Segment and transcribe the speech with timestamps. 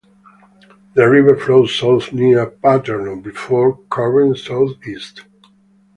[0.95, 5.21] The river flows south near Paterno before curving southeast.